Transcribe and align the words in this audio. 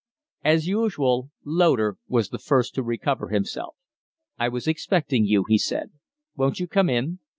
As 0.43 0.65
usual, 0.65 1.29
Loder 1.45 1.97
was 2.07 2.29
the 2.29 2.39
first 2.39 2.73
to 2.73 2.81
recover 2.81 3.27
himself. 3.29 3.75
"I 4.35 4.49
was 4.49 4.67
expecting 4.67 5.25
you," 5.27 5.45
he 5.47 5.59
said. 5.59 5.91
"Won't 6.35 6.59
you 6.59 6.65
come 6.65 6.89
in?" 6.89 7.19